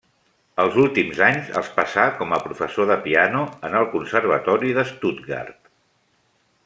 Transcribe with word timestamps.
Els 0.61 0.77
últims 0.83 1.19
anys 1.25 1.51
els 1.61 1.69
passà 1.75 2.05
com 2.21 2.33
a 2.37 2.41
professor 2.45 2.89
de 2.93 2.97
piano 3.03 3.43
en 3.69 3.77
el 3.81 3.87
Conservatori 3.93 4.73
de 4.79 4.87
Stuttgart. 4.95 5.75